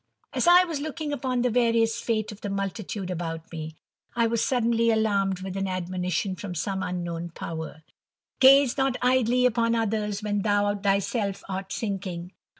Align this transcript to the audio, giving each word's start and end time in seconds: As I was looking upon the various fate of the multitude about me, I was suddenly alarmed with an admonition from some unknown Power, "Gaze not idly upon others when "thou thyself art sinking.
As 0.33 0.47
I 0.47 0.63
was 0.63 0.79
looking 0.79 1.13
upon 1.13 1.43
the 1.43 1.51
various 1.51 1.99
fate 2.01 2.31
of 2.31 2.41
the 2.41 2.49
multitude 2.49 3.11
about 3.11 3.51
me, 3.51 3.75
I 4.15 4.25
was 4.25 4.43
suddenly 4.43 4.89
alarmed 4.89 5.41
with 5.41 5.55
an 5.55 5.67
admonition 5.67 6.35
from 6.35 6.55
some 6.55 6.81
unknown 6.81 7.29
Power, 7.35 7.83
"Gaze 8.39 8.79
not 8.79 8.97
idly 9.03 9.45
upon 9.45 9.75
others 9.75 10.23
when 10.23 10.41
"thou 10.41 10.73
thyself 10.73 11.43
art 11.47 11.71
sinking. 11.71 12.31